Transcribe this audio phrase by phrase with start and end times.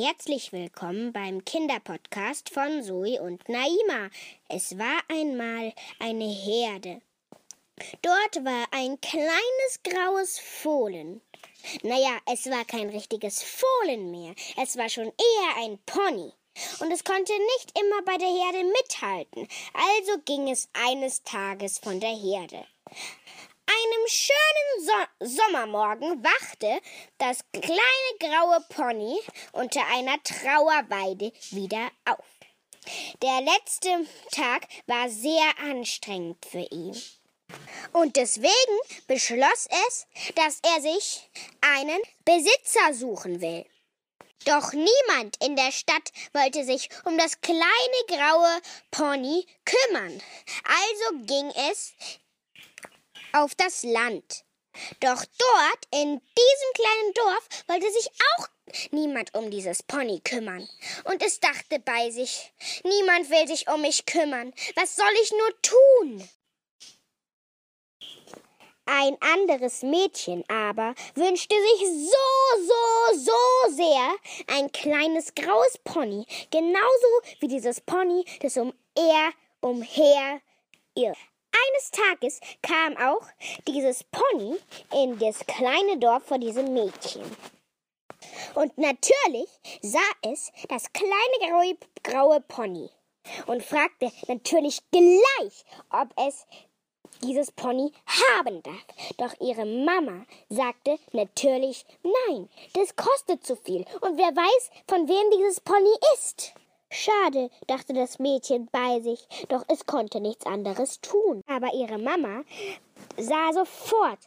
[0.00, 4.10] Herzlich willkommen beim Kinderpodcast von Zoe und Naima.
[4.48, 7.02] Es war einmal eine Herde.
[8.02, 11.20] Dort war ein kleines graues Fohlen.
[11.82, 14.36] Naja, es war kein richtiges Fohlen mehr.
[14.56, 16.32] Es war schon eher ein Pony.
[16.78, 19.48] Und es konnte nicht immer bei der Herde mithalten.
[19.74, 22.64] Also ging es eines Tages von der Herde
[23.68, 24.86] einem schönen
[25.20, 26.80] so Sommermorgen wachte
[27.18, 29.20] das kleine graue Pony
[29.52, 32.24] unter einer Trauerweide wieder auf.
[33.22, 37.00] Der letzte Tag war sehr anstrengend für ihn.
[37.92, 41.28] Und deswegen beschloss es, dass er sich
[41.60, 43.64] einen Besitzer suchen will.
[44.44, 47.64] Doch niemand in der Stadt wollte sich um das kleine
[48.06, 48.60] graue
[48.90, 50.22] Pony kümmern.
[50.64, 51.92] Also ging es
[53.32, 54.44] auf das Land.
[55.00, 58.48] Doch dort, in diesem kleinen Dorf, wollte sich auch
[58.90, 60.68] niemand um dieses Pony kümmern.
[61.04, 62.52] Und es dachte bei sich,
[62.84, 64.52] niemand will sich um mich kümmern.
[64.76, 66.28] Was soll ich nur tun?
[68.90, 74.14] Ein anderes Mädchen aber wünschte sich so, so, so sehr
[74.46, 80.40] ein kleines graues Pony, genauso wie dieses Pony, das um er umher
[80.94, 81.18] irrt.
[81.52, 83.26] Eines Tages kam auch
[83.66, 84.56] dieses Pony
[84.92, 87.22] in das kleine Dorf vor diesem Mädchen.
[88.54, 89.48] Und natürlich
[89.82, 92.90] sah es das kleine graue, graue Pony
[93.46, 96.46] und fragte natürlich gleich, ob es
[97.22, 98.84] dieses Pony haben darf.
[99.16, 105.30] Doch ihre Mama sagte natürlich nein, das kostet zu viel und wer weiß, von wem
[105.38, 106.54] dieses Pony ist.
[106.90, 111.42] Schade, dachte das Mädchen bei sich, doch es konnte nichts anderes tun.
[111.46, 112.42] Aber ihre Mama
[113.16, 114.18] sah sofort,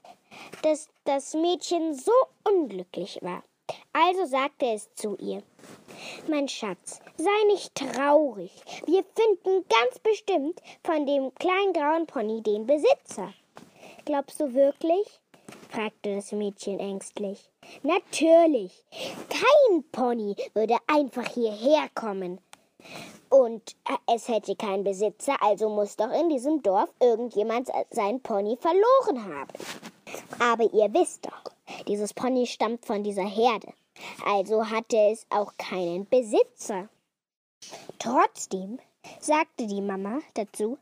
[0.62, 2.12] dass das Mädchen so
[2.44, 3.44] unglücklich war.
[3.94, 5.44] Also sagte es zu ihr
[6.28, 8.52] Mein Schatz, sei nicht traurig.
[8.86, 13.34] Wir finden ganz bestimmt von dem kleinen grauen Pony den Besitzer.
[14.06, 15.20] Glaubst du wirklich?
[15.70, 17.50] fragte das Mädchen ängstlich.
[17.84, 18.84] Natürlich.
[19.30, 22.40] Kein Pony würde einfach hierher kommen.
[23.30, 28.58] Und äh, es hätte keinen Besitzer, also muss doch in diesem Dorf irgendjemand sein Pony
[28.58, 29.54] verloren haben.
[30.40, 31.54] Aber ihr wisst doch,
[31.88, 33.74] dieses Pony stammt von dieser Herde,
[34.26, 36.90] also hatte es auch keinen Besitzer.
[38.00, 38.80] Trotzdem
[39.20, 40.78] sagte die Mama dazu,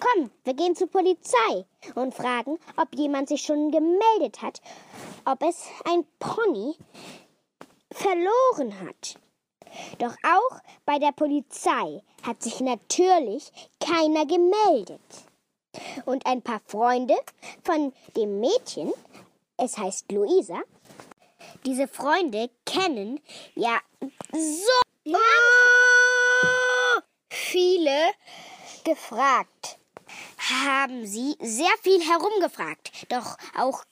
[0.00, 1.64] Komm, wir gehen zur Polizei
[1.94, 4.60] und fragen, ob jemand sich schon gemeldet hat,
[5.24, 6.76] ob es ein Pony
[7.90, 9.18] verloren hat.
[9.98, 13.50] Doch auch bei der Polizei hat sich natürlich
[13.80, 15.00] keiner gemeldet.
[16.04, 17.16] Und ein paar Freunde
[17.64, 18.92] von dem Mädchen,
[19.56, 20.60] es heißt Luisa,
[21.64, 23.20] diese Freunde kennen
[23.54, 23.78] ja
[24.32, 25.18] so
[27.28, 28.12] viele
[28.84, 29.78] gefragt.
[30.38, 33.84] Haben sie sehr viel herumgefragt, doch auch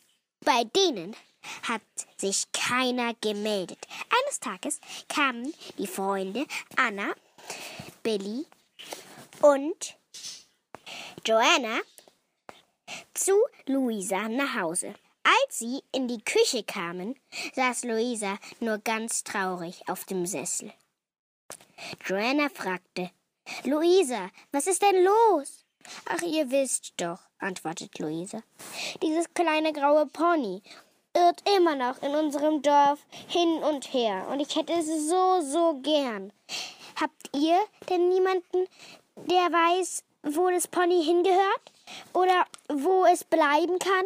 [0.45, 1.17] bei denen
[1.62, 1.83] hat
[2.17, 3.79] sich keiner gemeldet.
[4.31, 6.47] Eines Tages kamen die Freunde
[6.77, 7.15] Anna,
[8.05, 8.47] Billy
[9.43, 9.97] und
[11.27, 11.81] Joanna
[13.13, 13.33] zu
[13.67, 14.95] Luisa nach Hause.
[15.25, 17.19] Als sie in die Küche kamen,
[17.57, 20.73] saß Luisa nur ganz traurig auf dem Sessel.
[22.07, 23.11] Joanna fragte,
[23.65, 25.65] Luisa, was ist denn los?
[26.05, 28.45] Ach, ihr wisst doch, antwortet Luisa.
[29.03, 30.62] Dieses kleine graue Pony
[31.20, 32.98] irrt immer noch in unserem Dorf
[33.28, 36.32] hin und her und ich hätte es so, so gern.
[37.00, 37.58] Habt ihr
[37.88, 38.66] denn niemanden,
[39.16, 41.72] der weiß, wo das Pony hingehört
[42.12, 44.04] oder wo es bleiben kann?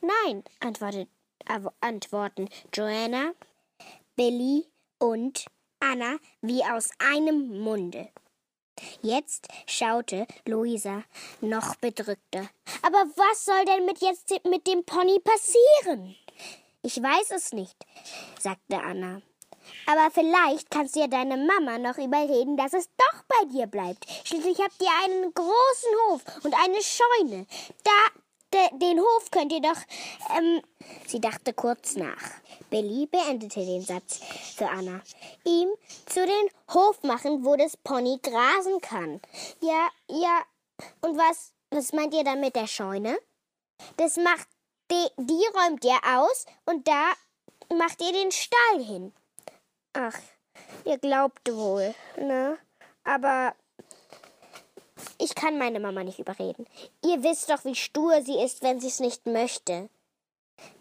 [0.00, 1.08] Nein, antwortet,
[1.46, 3.32] äh, antworten Joanna,
[4.16, 4.66] Billy
[4.98, 5.46] und
[5.80, 8.08] Anna wie aus einem Munde.
[9.02, 11.04] Jetzt schaute Luisa
[11.40, 12.48] noch bedrückter.
[12.82, 16.16] Aber was soll denn mit jetzt mit dem Pony passieren?
[16.82, 17.76] Ich weiß es nicht,
[18.38, 19.20] sagte Anna.
[19.86, 24.06] Aber vielleicht kannst du ja deine Mama noch überreden, dass es doch bei dir bleibt.
[24.24, 27.46] Schließlich habt ihr einen großen Hof und eine Scheune.
[27.84, 29.76] Da, de, den Hof könnt ihr doch.
[30.36, 30.62] Ähm,
[31.06, 32.22] sie dachte kurz nach.
[32.70, 34.20] Billy beendete den Satz
[34.56, 35.02] für Anna.
[35.44, 35.68] Ihm
[36.06, 39.20] zu den Hof machen, wo das Pony grasen kann.
[39.60, 40.42] Ja, ja.
[41.02, 43.18] Und was, was meint ihr dann mit der Scheune?
[43.96, 44.48] Das macht
[44.90, 47.12] die, räumt ihr aus und da
[47.76, 49.12] macht ihr den Stall hin.
[49.92, 50.18] Ach,
[50.84, 52.58] ihr glaubt wohl, ne?
[53.04, 53.54] Aber
[55.18, 56.66] ich kann meine Mama nicht überreden.
[57.04, 59.88] Ihr wisst doch, wie stur sie ist, wenn sie es nicht möchte.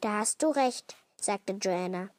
[0.02, 2.10] Da hast du recht, sagte Joanna.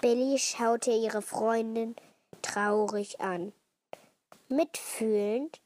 [0.00, 1.96] Billy schaute ihre Freundin
[2.42, 3.52] traurig an.
[4.48, 5.60] Mitfühlend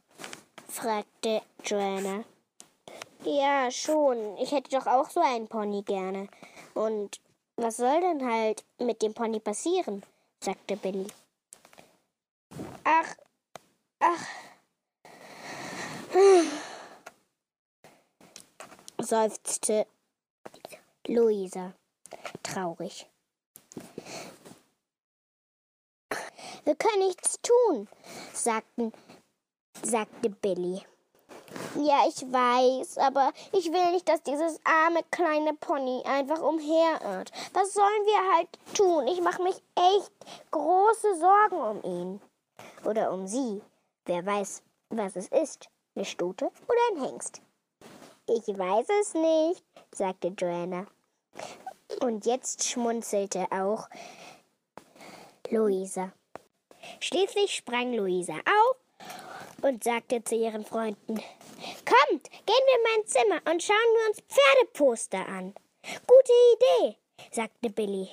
[0.68, 2.24] fragte Joanna.
[3.24, 4.36] Ja, schon.
[4.38, 6.28] Ich hätte doch auch so einen Pony gerne.
[6.74, 7.20] Und
[7.56, 10.02] was soll denn halt mit dem Pony passieren?
[10.40, 11.06] sagte Billy.
[12.84, 13.14] Ach,
[14.00, 14.26] ach.
[18.98, 19.86] seufzte
[21.06, 21.72] Luisa
[22.42, 23.06] traurig.
[26.64, 27.88] Wir können nichts tun,
[28.32, 28.92] sagten,
[29.82, 30.82] sagte Billy.
[31.76, 37.32] Ja, ich weiß, aber ich will nicht, dass dieses arme kleine Pony einfach umherirrt.
[37.52, 39.08] Was sollen wir halt tun?
[39.08, 40.12] Ich mache mich echt
[40.52, 42.20] große Sorgen um ihn.
[42.84, 43.60] Oder um sie.
[44.04, 45.68] Wer weiß, was es ist.
[45.96, 47.40] Eine Stute oder ein Hengst?
[48.28, 50.86] Ich weiß es nicht, sagte Joanna.
[52.00, 53.88] Und jetzt schmunzelte auch
[55.50, 56.12] Luisa.
[57.00, 58.76] Schließlich sprang Luisa auf
[59.62, 61.20] und sagte zu ihren Freunden,
[61.94, 65.54] Kommt, gehen wir in mein Zimmer und schauen wir uns Pferdeposter an.
[66.06, 66.96] Gute Idee,
[67.30, 68.08] sagte Billy.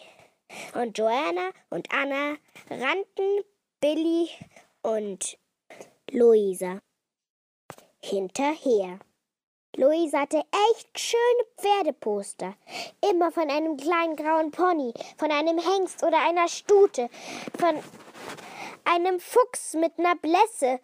[0.75, 2.37] Und Joanna und Anna
[2.69, 3.43] rannten
[3.79, 4.29] Billy
[4.83, 5.37] und
[6.11, 6.79] Luisa
[8.03, 8.99] hinterher.
[9.75, 12.55] Luisa hatte echt schöne Pferdeposter.
[13.09, 17.09] Immer von einem kleinen grauen Pony, von einem Hengst oder einer Stute,
[17.57, 17.81] von
[18.83, 20.79] einem Fuchs mit einer Blässe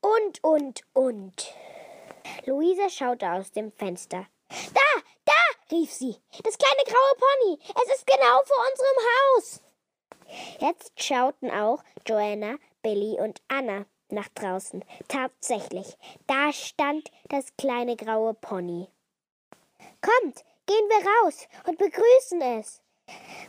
[0.00, 1.54] und, und, und.
[2.46, 4.26] Luisa schaute aus dem Fenster.
[4.48, 5.32] Da, da,
[5.70, 6.16] rief sie.
[6.42, 7.58] Das kleine graue Pony.
[7.74, 9.60] Es ist genau vor unserem Haus.
[10.60, 14.84] Jetzt schauten auch Joanna, Billy und Anna nach draußen.
[15.08, 18.88] Tatsächlich, da stand das kleine graue Pony.
[20.00, 22.80] Kommt, gehen wir raus und begrüßen es.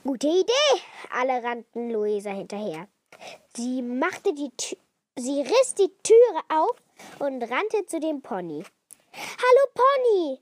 [0.04, 0.82] Gute Idee.
[1.12, 2.88] Alle rannten Luisa hinterher.
[3.56, 4.78] Sie machte die Tür,
[5.18, 6.76] sie riss die Türe auf
[7.20, 8.64] und rannte zu dem Pony.
[9.14, 10.40] Hallo Pony!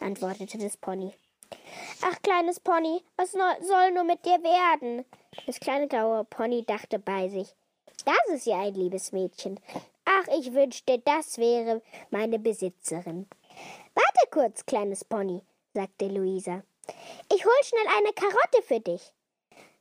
[0.00, 1.12] antwortete das Pony.
[2.02, 5.04] Ach, kleines Pony, was soll nur mit dir werden?
[5.46, 7.54] Das kleine graue Pony dachte bei sich.
[8.04, 9.60] Das ist ja ein liebes Mädchen.
[10.04, 13.28] Ach, ich wünschte, das wäre meine Besitzerin.
[13.94, 15.42] Warte kurz, kleines Pony,
[15.74, 16.62] sagte Luisa.
[17.34, 19.12] Ich hol schnell eine Karotte für dich.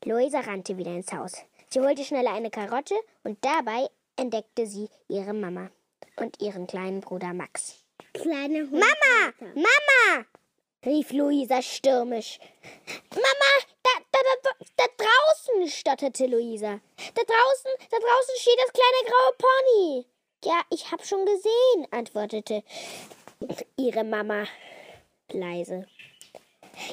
[0.06, 1.34] Luisa rannte wieder ins Haus.
[1.70, 5.70] Sie holte schnell eine Karotte und dabei entdeckte sie ihre Mama
[6.16, 7.84] und ihren kleinen Bruder Max.
[8.14, 9.34] Kleine Hund Mama!
[9.40, 10.26] Mama!
[10.86, 12.40] rief Luisa stürmisch.
[13.12, 13.52] Mama,
[13.84, 16.80] da, da, da, da draußen, stotterte Luisa.
[17.14, 20.06] Da draußen, da draußen steht das kleine graue Pony.
[20.46, 22.64] Ja, ich hab schon gesehen, antwortete
[23.76, 24.46] ihre Mama
[25.32, 25.88] leise.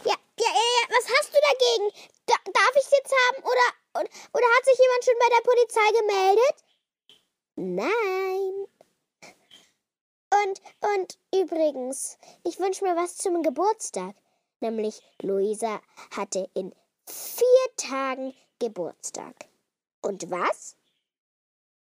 [0.04, 2.13] Ja, ja, ja, ja, was hast du dagegen?
[2.26, 5.42] Da, darf ich es jetzt haben oder, oder, oder hat sich jemand schon bei der
[5.42, 6.64] Polizei gemeldet?
[7.56, 8.66] Nein.
[10.42, 10.60] Und,
[10.94, 14.16] und übrigens, ich wünsche mir was zum Geburtstag.
[14.60, 15.80] Nämlich Luisa
[16.16, 16.74] hatte in
[17.06, 19.34] vier Tagen Geburtstag.
[20.00, 20.76] Und was?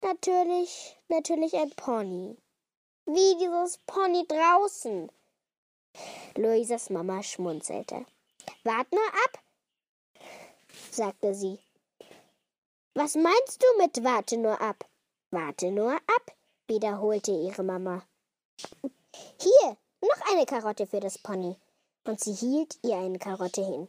[0.03, 2.37] Natürlich, natürlich ein Pony.
[3.07, 5.11] Wie dieses Pony draußen.
[6.37, 8.05] Luisas Mama schmunzelte.
[8.65, 9.39] Wart nur ab,
[10.91, 11.59] sagte sie.
[12.95, 14.89] Was meinst du mit warte nur ab?
[15.31, 16.35] Warte nur ab,
[16.67, 18.03] wiederholte ihre Mama.
[19.41, 21.57] Hier, noch eine Karotte für das Pony.
[22.05, 23.89] Und sie hielt ihr eine Karotte hin.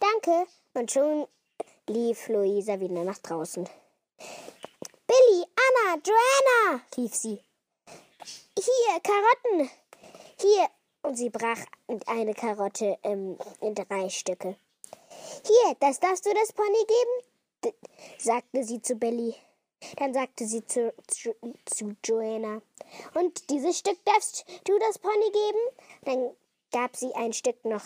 [0.00, 1.26] Danke, und schon
[1.88, 3.68] lief Luisa wieder nach draußen.
[5.06, 7.40] Billy, Anna, Joanna, rief sie.
[8.56, 9.70] Hier, Karotten.
[10.40, 10.68] Hier,
[11.02, 11.60] und sie brach
[12.06, 14.56] eine Karotte ähm, in drei Stücke.
[15.46, 17.74] Hier, das darfst du das Pony geben?
[18.18, 19.34] sagte sie zu Billy.
[19.96, 22.62] Dann sagte sie zu, zu, zu Joanna.
[23.14, 25.58] Und dieses Stück darfst du das Pony geben?
[26.02, 26.36] Dann
[26.72, 27.84] gab sie ein Stück noch,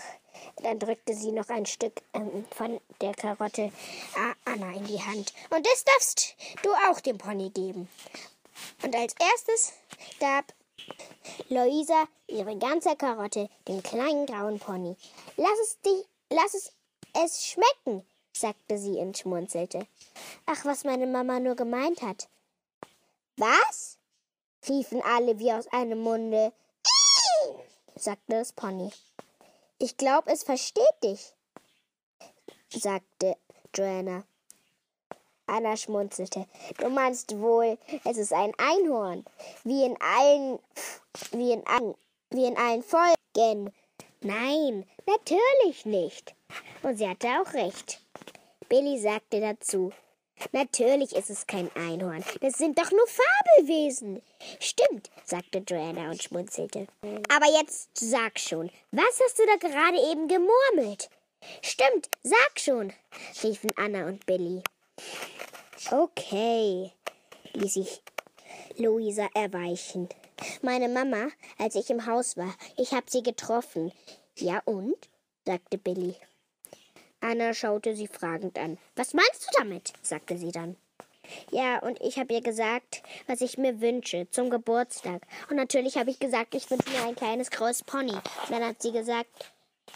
[0.62, 3.70] dann drückte sie noch ein Stück ähm, von der Karotte
[4.44, 5.32] Anna in die Hand.
[5.50, 7.88] Und das darfst du auch dem Pony geben.
[8.82, 9.72] Und als erstes
[10.18, 10.52] gab
[11.48, 14.96] Luisa ihre ganze Karotte dem kleinen grauen Pony.
[15.36, 16.72] Lass es, die, lass es,
[17.12, 19.86] es schmecken, sagte sie und schmunzelte.
[20.46, 22.28] Ach, was meine Mama nur gemeint hat.
[23.36, 23.98] Was?
[24.68, 26.52] riefen alle wie aus einem Munde.
[27.96, 28.90] sagte das Pony.
[29.78, 31.32] Ich glaube, es versteht dich,
[32.70, 33.36] sagte
[33.74, 34.24] Joanna.
[35.46, 36.46] Anna schmunzelte.
[36.78, 39.24] Du meinst wohl, es ist ein Einhorn,
[39.64, 40.58] wie in allen,
[41.32, 41.64] wie in,
[42.30, 43.72] wie in allen Folgen
[44.24, 46.34] Nein, natürlich nicht.
[46.82, 48.00] Und sie hatte auch recht.
[48.68, 49.92] Billy sagte dazu,
[50.50, 52.24] Natürlich ist es kein Einhorn.
[52.40, 54.22] Das sind doch nur Fabelwesen.
[54.58, 56.88] Stimmt, sagte Joanna und schmunzelte.
[57.28, 61.10] Aber jetzt sag schon, was hast du da gerade eben gemurmelt?
[61.60, 62.92] Stimmt, sag schon,
[63.42, 64.62] riefen Anna und Billy.
[65.90, 66.92] Okay,
[67.52, 68.02] ließ sich
[68.76, 70.08] Luisa erweichen.
[70.62, 71.28] Meine Mama,
[71.58, 73.92] als ich im Haus war, ich hab sie getroffen.
[74.36, 75.08] Ja und?
[75.44, 76.16] sagte Billy.
[77.22, 78.78] Anna schaute sie fragend an.
[78.96, 79.92] Was meinst du damit?
[80.02, 80.76] sagte sie dann.
[81.50, 85.22] Ja, und ich habe ihr gesagt, was ich mir wünsche zum Geburtstag.
[85.48, 88.12] Und natürlich habe ich gesagt, ich wünsche mir ein kleines graues Pony.
[88.12, 89.52] Und dann hat sie gesagt,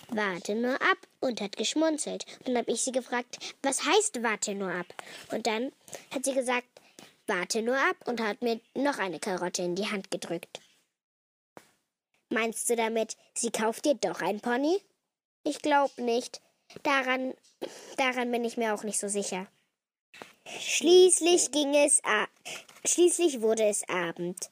[0.09, 2.25] warte nur ab und hat geschmunzelt.
[2.39, 4.87] Und dann habe ich sie gefragt, was heißt warte nur ab?
[5.33, 5.73] Und dann
[6.15, 6.69] hat sie gesagt,
[7.27, 10.61] warte nur ab und hat mir noch eine Karotte in die Hand gedrückt.
[12.29, 14.81] Meinst du damit, sie kauft dir doch ein Pony?
[15.43, 16.41] Ich glaub nicht.
[16.83, 17.35] Daran,
[17.97, 19.47] daran bin ich mir auch nicht so sicher.
[20.47, 22.01] Schließlich ging es,
[22.85, 24.51] schließlich wurde es Abend.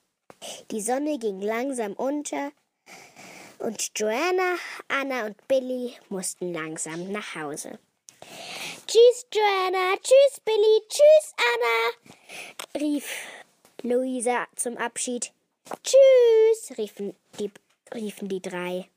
[0.71, 2.53] Die Sonne ging langsam unter
[3.59, 4.57] und Joanna,
[4.89, 7.79] Anna und Billy mussten langsam nach Hause.
[8.87, 13.09] Tschüss, Joanna, tschüss, Billy, tschüss, Anna, rief
[13.83, 15.33] Luisa zum Abschied.
[15.83, 17.51] Tschüss, riefen die,
[17.95, 18.89] riefen die drei.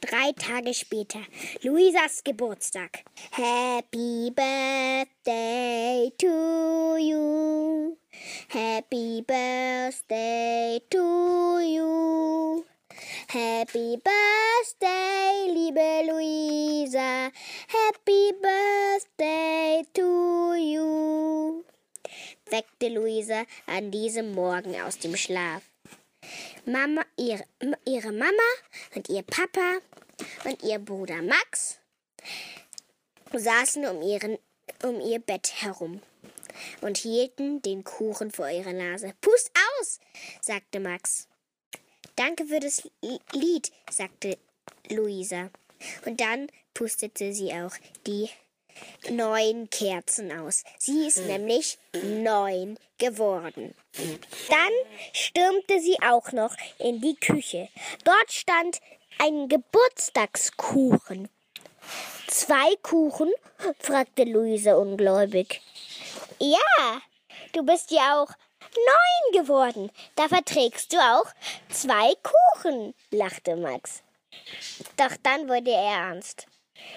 [0.00, 1.20] Drei Tage später,
[1.62, 3.04] Luisas Geburtstag.
[3.30, 7.96] Happy Birthday to you.
[8.48, 12.64] Happy Birthday to you.
[13.28, 17.30] Happy Birthday, liebe Luisa.
[17.68, 21.64] Happy Birthday to you.
[22.50, 25.62] weckte Luisa an diesem Morgen aus dem Schlaf.
[26.66, 27.44] Mama, ihre,
[27.84, 28.50] ihre Mama
[28.94, 29.78] und ihr Papa
[30.44, 31.78] und ihr Bruder Max
[33.32, 34.36] saßen um, ihren,
[34.82, 36.02] um ihr Bett herum
[36.80, 39.14] und hielten den Kuchen vor ihrer Nase.
[39.20, 40.00] Pust aus,
[40.40, 41.28] sagte Max.
[42.16, 42.88] Danke für das
[43.32, 44.36] Lied, sagte
[44.90, 45.50] Luisa.
[46.04, 47.74] Und dann pustete sie auch
[48.06, 48.28] die
[49.10, 50.64] neun Kerzen aus.
[50.78, 53.74] Sie ist nämlich neun geworden.
[54.48, 54.72] Dann
[55.12, 57.68] stürmte sie auch noch in die Küche.
[58.04, 58.80] Dort stand
[59.18, 61.28] ein Geburtstagskuchen.
[62.26, 63.32] Zwei Kuchen?
[63.78, 65.62] fragte Luise ungläubig.
[66.40, 67.00] Ja,
[67.52, 68.28] du bist ja auch
[68.74, 69.90] neun geworden.
[70.16, 71.26] Da verträgst du auch
[71.70, 74.02] zwei Kuchen, lachte Max.
[74.96, 76.46] Doch dann wurde er ernst.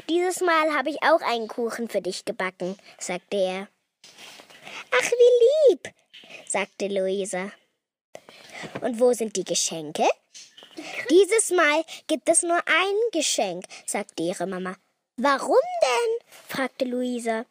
[0.09, 3.67] Dieses Mal habe ich auch einen Kuchen für dich gebacken, sagte er.
[4.91, 5.93] Ach, wie lieb,
[6.47, 7.51] sagte Luisa.
[8.81, 10.07] Und wo sind die Geschenke?
[11.09, 14.75] Dieses Mal gibt es nur ein Geschenk, sagte ihre Mama.
[15.17, 16.27] Warum denn?
[16.47, 17.45] fragte Luisa.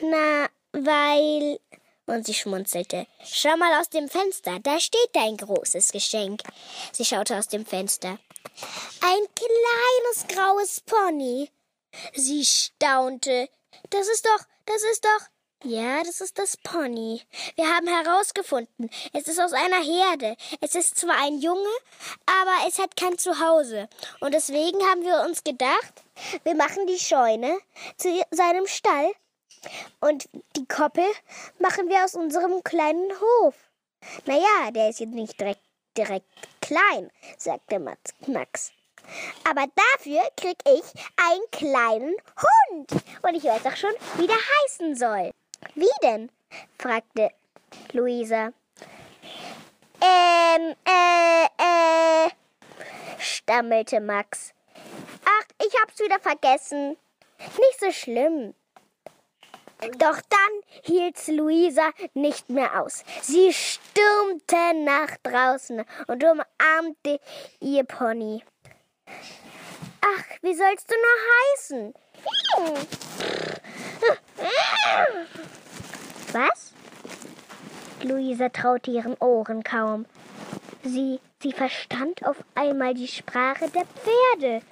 [0.00, 1.60] Na, weil.
[2.06, 3.06] Und sie schmunzelte.
[3.22, 6.42] Schau mal aus dem Fenster, da steht dein großes Geschenk.
[6.92, 8.18] Sie schaute aus dem Fenster.
[9.00, 11.50] Ein kleines graues Pony.
[12.14, 13.48] Sie staunte.
[13.90, 15.28] Das ist doch, das ist doch.
[15.64, 17.20] Ja, das ist das Pony.
[17.56, 20.36] Wir haben herausgefunden, es ist aus einer Herde.
[20.60, 21.68] Es ist zwar ein Junge,
[22.26, 23.88] aber es hat kein Zuhause.
[24.20, 26.04] Und deswegen haben wir uns gedacht,
[26.44, 27.58] wir machen die Scheune
[27.96, 29.12] zu seinem Stall.
[30.00, 31.06] Und die Koppel
[31.58, 33.56] machen wir aus unserem kleinen Hof.
[34.26, 35.62] Naja, der ist jetzt nicht direkt,
[35.98, 36.26] direkt
[36.60, 38.72] klein, sagte Max.
[39.48, 40.84] Aber dafür krieg ich
[41.16, 42.92] einen kleinen Hund.
[43.22, 45.32] Und ich weiß auch schon, wie der heißen soll.
[45.74, 46.30] Wie denn?
[46.78, 47.30] fragte
[47.92, 48.52] Luisa.
[50.00, 52.30] Ähm, äh, äh,
[53.18, 54.52] stammelte Max.
[55.24, 56.96] Ach, ich hab's wieder vergessen.
[57.38, 58.54] Nicht so schlimm.
[59.98, 63.04] Doch dann hielt's Luisa nicht mehr aus.
[63.22, 67.20] Sie stürmte nach draußen und umarmte
[67.60, 68.42] ihr Pony.
[70.00, 71.94] Ach, wie sollst du nur heißen?
[76.32, 76.72] Was?
[78.02, 80.06] Luisa traute ihren Ohren kaum.
[80.82, 84.62] Sie, sie verstand auf einmal die Sprache der Pferde.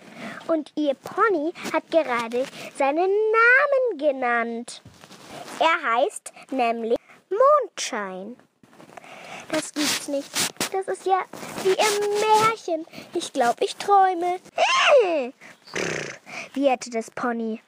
[0.46, 2.44] Und ihr Pony hat gerade
[2.76, 4.82] seinen Namen genannt.
[5.58, 6.98] Er heißt nämlich
[7.30, 8.36] Mondschein.
[9.50, 10.30] Das gibt's nicht.
[10.72, 11.24] Das ist ja
[11.62, 12.84] wie im Märchen.
[13.14, 14.38] Ich glaube, ich träume.
[16.54, 17.60] wieherte das Pony.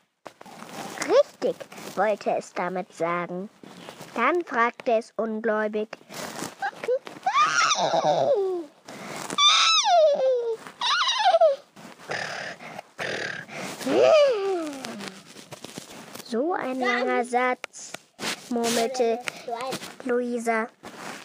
[1.08, 1.56] Richtig,
[1.96, 3.48] wollte es damit sagen.
[4.14, 5.88] Dann fragte es ungläubig.
[16.30, 17.94] So ein langer Satz,
[18.50, 19.18] murmelte
[20.04, 20.66] Luisa.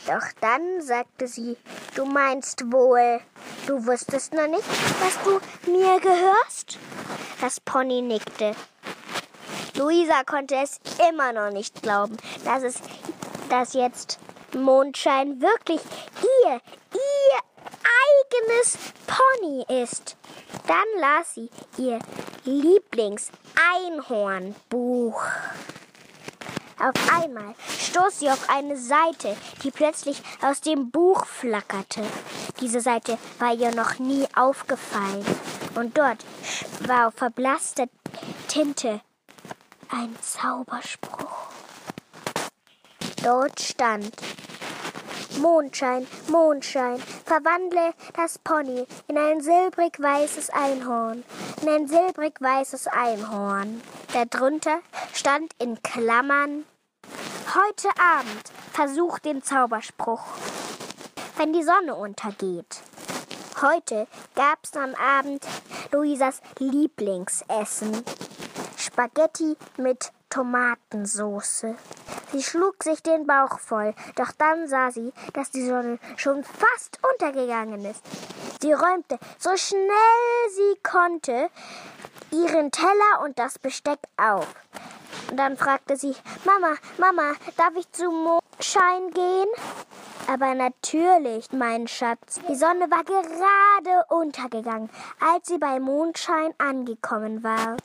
[0.08, 1.58] Doch dann sagte sie,
[1.94, 3.20] du meinst wohl,
[3.68, 4.64] du wusstest noch nicht,
[5.02, 6.80] was du mir gehörst?
[7.42, 8.56] Das Pony nickte.
[9.76, 10.80] Luisa konnte es
[11.10, 12.76] immer noch nicht glauben, dass es,
[13.50, 14.20] dass jetzt
[14.54, 15.82] Mondschein wirklich
[16.46, 17.13] ihr, ihr
[18.14, 18.78] eigenes
[19.08, 20.18] Pony ist.
[20.68, 22.00] Dann las sie ihr
[22.46, 25.24] Lieblings-Einhornbuch.
[26.80, 32.04] Auf einmal stoß sie auf eine Seite, die plötzlich aus dem Buch flackerte.
[32.60, 35.26] Diese Seite war ihr noch nie aufgefallen.
[35.76, 36.26] Und dort
[36.88, 37.88] war auf verblasster
[38.48, 39.00] Tinte
[39.90, 41.48] ein Zauberspruch.
[43.24, 44.12] Dort stand
[45.40, 51.24] Mondschein, Mondschein, verwandle das Pony in ein silbrig weißes Einhorn,
[51.62, 53.82] in ein silbrig weißes Einhorn.
[54.14, 54.80] Darunter
[55.14, 56.66] stand in Klammern
[57.56, 60.24] Heute Abend versuch den Zauberspruch.
[61.38, 62.82] Wenn die Sonne untergeht.
[63.62, 65.46] Heute gab's am Abend
[65.92, 68.04] Luisas Lieblingsessen.
[68.76, 71.76] Spaghetti mit Tomatensoße.
[72.34, 76.98] Sie schlug sich den Bauch voll, doch dann sah sie, dass die Sonne schon fast
[77.14, 78.02] untergegangen ist.
[78.60, 81.52] Sie räumte so schnell sie konnte
[82.32, 84.48] ihren Teller und das Besteck auf.
[85.30, 86.16] Und dann fragte sie,
[86.46, 89.48] Mama, Mama, darf ich zu Mondschein gehen?
[90.28, 92.40] Aber natürlich, mein Schatz.
[92.48, 94.90] Die Sonne war gerade untergegangen,
[95.20, 97.78] als sie bei Mondschein angekommen war.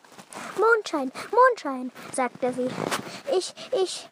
[0.58, 2.68] Mondschein, Mondschein, sagte sie.
[3.36, 4.08] Ich, ich,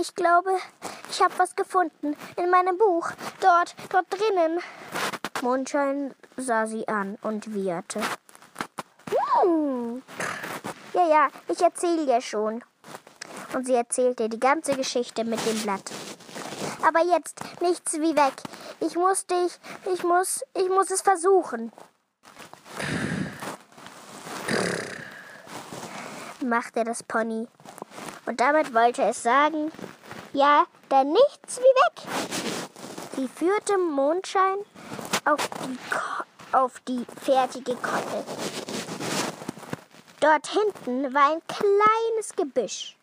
[0.00, 0.50] ich glaube,
[1.10, 3.10] ich habe was gefunden in meinem Buch.
[3.40, 4.60] Dort, dort drinnen.
[5.42, 8.00] Mondschein sah sie an und wieherte.
[9.40, 10.02] Hm.
[10.96, 12.64] Ja, ja, ich erzähle dir schon.
[13.52, 15.90] Und sie erzählte die ganze Geschichte mit dem Blatt.
[16.88, 18.32] Aber jetzt nichts wie weg.
[18.80, 19.60] Ich muss dich,
[19.92, 21.70] ich muss, ich muss es versuchen.
[26.40, 27.46] machte das Pony.
[28.24, 29.70] Und damit wollte es sagen,
[30.32, 32.08] ja, dann nichts wie weg.
[33.16, 34.58] Sie führte Mondschein
[35.26, 38.24] auf die, Ko auf die fertige Kotte.
[40.26, 42.96] Dort hinten war ein kleines Gebüsch.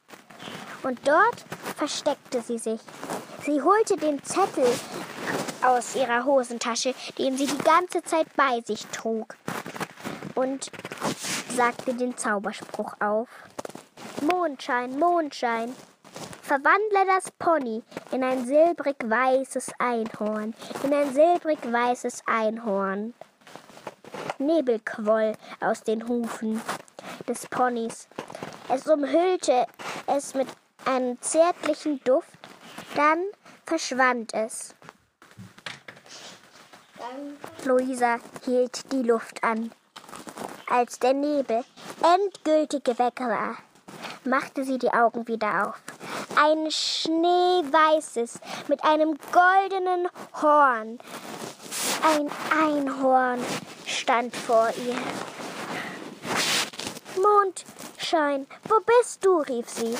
[0.83, 1.45] Und dort
[1.77, 2.81] versteckte sie sich.
[3.45, 4.67] Sie holte den Zettel
[5.61, 9.37] aus ihrer Hosentasche, den sie die ganze Zeit bei sich trug,
[10.35, 10.69] und
[11.55, 13.29] sagte den Zauberspruch auf.
[14.21, 15.73] Mondschein, Mondschein,
[16.41, 23.13] verwandle das Pony in ein silbrig weißes Einhorn, in ein silbrig weißes Einhorn.
[24.39, 25.31] Nebel quoll
[25.61, 26.61] aus den Hufen
[27.27, 28.07] des Ponys.
[28.69, 29.65] Es umhüllte
[30.07, 30.47] es mit
[30.85, 32.37] einem zärtlichen Duft,
[32.95, 33.23] dann
[33.65, 34.75] verschwand es.
[37.65, 39.71] Luisa hielt die Luft an.
[40.69, 41.63] Als der Nebel
[42.01, 43.57] endgültig weg war,
[44.25, 45.81] machte sie die Augen wieder auf.
[46.35, 50.07] Ein schneeweißes mit einem goldenen
[50.41, 50.99] Horn.
[52.03, 52.29] Ein
[52.65, 53.39] Einhorn
[53.85, 54.95] stand vor ihr.
[57.23, 59.39] Mondschein, wo bist du?
[59.39, 59.95] rief sie.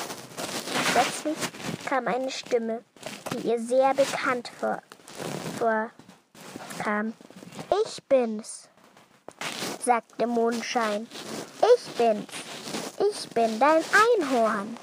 [0.92, 1.36] Plötzlich
[1.86, 2.84] kam eine Stimme,
[3.32, 4.82] die ihr sehr bekannt vor,
[5.58, 7.14] vorkam.
[7.84, 8.68] Ich bin's,
[9.84, 11.08] sagte Mondschein.
[11.76, 12.26] Ich bin's.
[13.10, 13.82] Ich bin dein
[14.20, 14.76] Einhorn.